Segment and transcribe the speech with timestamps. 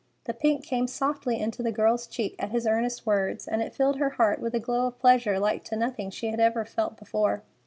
[0.23, 3.97] The pink came softly into the girl's cheek at his earnest words, and it filled
[3.97, 7.43] her heart with a glow of pleasure like to nothing she had ever felt before.